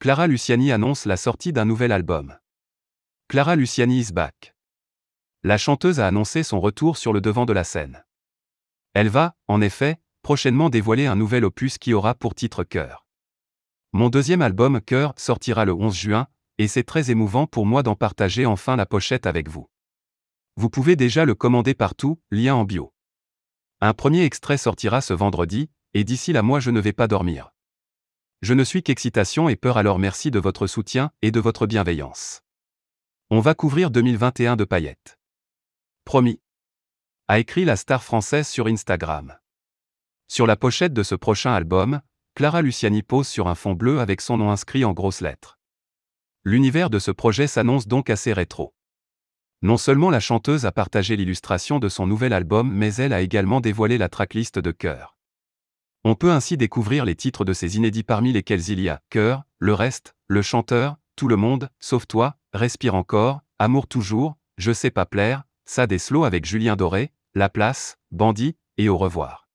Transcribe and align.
Clara 0.00 0.28
Luciani 0.28 0.70
annonce 0.70 1.06
la 1.06 1.16
sortie 1.16 1.52
d'un 1.52 1.64
nouvel 1.64 1.90
album. 1.90 2.38
Clara 3.26 3.56
Luciani 3.56 3.98
is 3.98 4.12
back. 4.12 4.54
La 5.42 5.58
chanteuse 5.58 5.98
a 5.98 6.06
annoncé 6.06 6.44
son 6.44 6.60
retour 6.60 6.96
sur 6.96 7.12
le 7.12 7.20
devant 7.20 7.46
de 7.46 7.52
la 7.52 7.64
scène. 7.64 8.04
Elle 8.94 9.08
va, 9.08 9.34
en 9.48 9.60
effet, 9.60 9.96
prochainement 10.22 10.70
dévoiler 10.70 11.06
un 11.06 11.16
nouvel 11.16 11.44
opus 11.44 11.78
qui 11.78 11.94
aura 11.94 12.14
pour 12.14 12.36
titre 12.36 12.62
Cœur. 12.62 13.08
Mon 13.92 14.08
deuxième 14.08 14.40
album 14.40 14.80
Cœur 14.80 15.14
sortira 15.16 15.64
le 15.64 15.72
11 15.72 15.92
juin, 15.92 16.28
et 16.58 16.68
c'est 16.68 16.84
très 16.84 17.10
émouvant 17.10 17.48
pour 17.48 17.66
moi 17.66 17.82
d'en 17.82 17.96
partager 17.96 18.46
enfin 18.46 18.76
la 18.76 18.86
pochette 18.86 19.26
avec 19.26 19.48
vous. 19.48 19.68
Vous 20.54 20.70
pouvez 20.70 20.94
déjà 20.94 21.24
le 21.24 21.34
commander 21.34 21.74
partout, 21.74 22.20
lien 22.30 22.54
en 22.54 22.62
bio. 22.62 22.94
Un 23.80 23.94
premier 23.94 24.22
extrait 24.22 24.58
sortira 24.58 25.00
ce 25.00 25.12
vendredi, 25.12 25.70
et 25.92 26.04
d'ici 26.04 26.32
là 26.32 26.42
moi 26.42 26.60
je 26.60 26.70
ne 26.70 26.78
vais 26.78 26.92
pas 26.92 27.08
dormir. 27.08 27.52
Je 28.40 28.54
ne 28.54 28.62
suis 28.62 28.84
qu'excitation 28.84 29.48
et 29.48 29.56
peur 29.56 29.78
alors 29.78 29.98
merci 29.98 30.30
de 30.30 30.38
votre 30.38 30.68
soutien 30.68 31.10
et 31.22 31.32
de 31.32 31.40
votre 31.40 31.66
bienveillance. 31.66 32.42
On 33.30 33.40
va 33.40 33.54
couvrir 33.54 33.90
2021 33.90 34.54
de 34.54 34.64
paillettes. 34.64 35.18
Promis. 36.04 36.40
A 37.26 37.40
écrit 37.40 37.64
la 37.64 37.74
star 37.74 38.04
française 38.04 38.46
sur 38.46 38.68
Instagram. 38.68 39.36
Sur 40.28 40.46
la 40.46 40.54
pochette 40.54 40.92
de 40.92 41.02
ce 41.02 41.16
prochain 41.16 41.52
album, 41.52 42.00
Clara 42.36 42.62
Luciani 42.62 43.02
pose 43.02 43.26
sur 43.26 43.48
un 43.48 43.56
fond 43.56 43.72
bleu 43.72 43.98
avec 43.98 44.20
son 44.20 44.36
nom 44.36 44.52
inscrit 44.52 44.84
en 44.84 44.92
grosses 44.92 45.20
lettres. 45.20 45.58
L'univers 46.44 46.90
de 46.90 47.00
ce 47.00 47.10
projet 47.10 47.48
s'annonce 47.48 47.88
donc 47.88 48.08
assez 48.08 48.32
rétro. 48.32 48.72
Non 49.62 49.76
seulement 49.76 50.10
la 50.10 50.20
chanteuse 50.20 50.64
a 50.64 50.70
partagé 50.70 51.16
l'illustration 51.16 51.80
de 51.80 51.88
son 51.88 52.06
nouvel 52.06 52.32
album, 52.32 52.72
mais 52.72 52.94
elle 52.94 53.12
a 53.12 53.20
également 53.20 53.60
dévoilé 53.60 53.98
la 53.98 54.08
tracklist 54.08 54.60
de 54.60 54.70
Cœur. 54.70 55.17
On 56.10 56.14
peut 56.14 56.32
ainsi 56.32 56.56
découvrir 56.56 57.04
les 57.04 57.14
titres 57.14 57.44
de 57.44 57.52
ces 57.52 57.76
inédits 57.76 58.02
parmi 58.02 58.32
lesquels 58.32 58.70
il 58.70 58.80
y 58.80 58.88
a 58.88 59.02
Cœur, 59.10 59.44
Le 59.58 59.74
Reste, 59.74 60.14
Le 60.26 60.40
Chanteur, 60.40 60.96
Tout 61.16 61.28
le 61.28 61.36
Monde, 61.36 61.68
Sauf 61.80 62.06
Toi, 62.06 62.38
Respire 62.54 62.94
encore, 62.94 63.42
Amour 63.58 63.86
toujours, 63.86 64.38
Je 64.56 64.72
sais 64.72 64.90
pas 64.90 65.04
plaire, 65.04 65.44
Ça 65.66 65.86
des 65.86 65.98
slow 65.98 66.24
avec 66.24 66.46
Julien 66.46 66.76
Doré, 66.76 67.12
La 67.34 67.50
Place, 67.50 67.98
Bandit, 68.10 68.56
et 68.78 68.88
Au 68.88 68.96
revoir. 68.96 69.50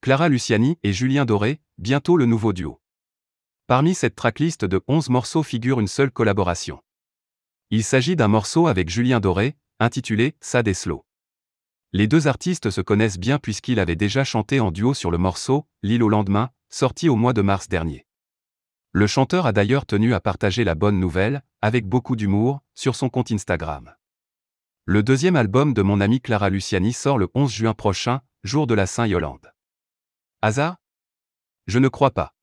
Clara 0.00 0.30
Luciani 0.30 0.78
et 0.82 0.94
Julien 0.94 1.26
Doré, 1.26 1.60
bientôt 1.76 2.16
le 2.16 2.24
nouveau 2.24 2.54
duo. 2.54 2.80
Parmi 3.66 3.94
cette 3.94 4.16
tracklist 4.16 4.64
de 4.64 4.82
11 4.88 5.10
morceaux 5.10 5.42
figure 5.42 5.78
une 5.78 5.88
seule 5.88 6.10
collaboration. 6.10 6.80
Il 7.68 7.84
s'agit 7.84 8.16
d'un 8.16 8.28
morceau 8.28 8.66
avec 8.66 8.88
Julien 8.88 9.20
Doré, 9.20 9.58
intitulé 9.78 10.36
Ça 10.40 10.62
des 10.62 10.72
slow. 10.72 11.05
Les 11.92 12.08
deux 12.08 12.26
artistes 12.26 12.70
se 12.70 12.80
connaissent 12.80 13.18
bien 13.18 13.38
puisqu'ils 13.38 13.80
avaient 13.80 13.96
déjà 13.96 14.24
chanté 14.24 14.60
en 14.60 14.70
duo 14.70 14.94
sur 14.94 15.10
le 15.10 15.18
morceau 15.18 15.66
L'île 15.82 16.02
au 16.02 16.08
lendemain, 16.08 16.50
sorti 16.68 17.08
au 17.08 17.16
mois 17.16 17.32
de 17.32 17.42
mars 17.42 17.68
dernier. 17.68 18.06
Le 18.92 19.06
chanteur 19.06 19.46
a 19.46 19.52
d'ailleurs 19.52 19.86
tenu 19.86 20.14
à 20.14 20.20
partager 20.20 20.64
la 20.64 20.74
bonne 20.74 20.98
nouvelle, 20.98 21.42
avec 21.60 21.86
beaucoup 21.86 22.16
d'humour, 22.16 22.60
sur 22.74 22.96
son 22.96 23.08
compte 23.08 23.30
Instagram. 23.30 23.94
Le 24.84 25.02
deuxième 25.02 25.36
album 25.36 25.74
de 25.74 25.82
mon 25.82 26.00
amie 26.00 26.20
Clara 26.20 26.48
Luciani 26.48 26.92
sort 26.92 27.18
le 27.18 27.28
11 27.34 27.52
juin 27.52 27.74
prochain, 27.74 28.20
jour 28.42 28.66
de 28.66 28.74
la 28.74 28.86
Saint-Yolande. 28.86 29.52
Hasard? 30.42 30.76
Je 31.66 31.78
ne 31.78 31.88
crois 31.88 32.12
pas. 32.12 32.34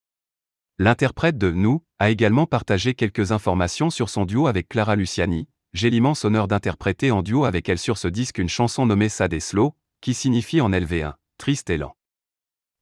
L'interprète 0.77 1.37
de 1.37 1.51
Nous 1.51 1.85
a 1.99 2.09
également 2.09 2.45
partagé 2.45 2.95
quelques 2.95 3.31
informations 3.31 3.89
sur 3.89 4.09
son 4.09 4.25
duo 4.25 4.47
avec 4.47 4.67
Clara 4.67 4.95
Luciani. 4.95 5.47
J'ai 5.73 5.89
l'immense 5.89 6.23
honneur 6.23 6.47
d'interpréter 6.47 7.11
en 7.11 7.23
duo 7.23 7.45
avec 7.45 7.67
elle 7.67 7.79
sur 7.79 7.97
ce 7.97 8.07
disque 8.07 8.37
une 8.37 8.49
chanson 8.49 8.85
nommée 8.85 9.09
Sad 9.09 9.37
Slow, 9.39 9.75
qui 10.01 10.13
signifie 10.13 10.61
en 10.61 10.69
LV1, 10.69 11.13
triste 11.37 11.69
lent. 11.71 11.95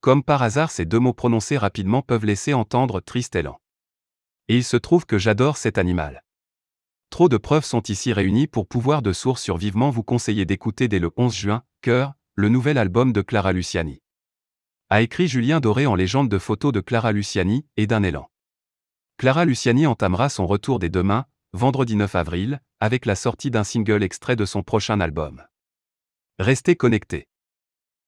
Comme 0.01 0.23
par 0.23 0.41
hasard, 0.41 0.71
ces 0.71 0.85
deux 0.85 0.99
mots 0.99 1.13
prononcés 1.13 1.57
rapidement 1.57 2.01
peuvent 2.01 2.25
laisser 2.25 2.53
entendre 2.53 2.99
triste 2.99 3.35
lent. 3.35 3.61
Et 4.47 4.57
il 4.57 4.63
se 4.63 4.77
trouve 4.77 5.05
que 5.05 5.17
j'adore 5.17 5.57
cet 5.57 5.77
animal. 5.77 6.23
Trop 7.09 7.29
de 7.29 7.37
preuves 7.37 7.65
sont 7.65 7.83
ici 7.83 8.13
réunies 8.13 8.47
pour 8.47 8.67
pouvoir 8.67 9.01
de 9.01 9.13
source 9.13 9.41
sur 9.41 9.57
vivement 9.57 9.89
vous 9.89 10.03
conseiller 10.03 10.45
d'écouter 10.45 10.87
dès 10.87 10.99
le 10.99 11.11
11 11.15 11.33
juin, 11.33 11.63
Cœur, 11.81 12.13
le 12.35 12.49
nouvel 12.49 12.77
album 12.77 13.13
de 13.13 13.21
Clara 13.21 13.53
Luciani 13.53 14.01
a 14.91 15.01
écrit 15.01 15.29
Julien 15.29 15.61
Doré 15.61 15.85
en 15.85 15.95
légende 15.95 16.27
de 16.27 16.37
photos 16.37 16.73
de 16.73 16.81
Clara 16.81 17.13
Luciani 17.13 17.65
et 17.77 17.87
d'un 17.87 18.03
élan. 18.03 18.29
Clara 19.15 19.45
Luciani 19.45 19.87
entamera 19.87 20.27
son 20.27 20.45
retour 20.45 20.79
dès 20.79 20.89
demain, 20.89 21.27
vendredi 21.53 21.95
9 21.95 22.13
avril, 22.13 22.61
avec 22.81 23.05
la 23.05 23.15
sortie 23.15 23.51
d'un 23.51 23.63
single 23.63 24.01
extrait 24.01 24.35
de 24.35 24.43
son 24.43 24.63
prochain 24.63 24.99
album. 24.99 25.43
Restez 26.39 26.75
connectés. 26.75 27.27